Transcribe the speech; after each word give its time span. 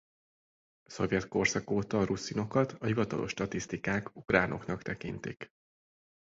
A 0.83 0.89
szovjet 0.91 1.27
korszak 1.27 1.69
óta 1.69 1.99
a 1.99 2.03
ruszinokat 2.05 2.71
a 2.71 2.85
hivatalos 2.85 3.31
statisztikák 3.31 4.15
ukránoknak 4.15 4.81
tekintik. 4.81 5.51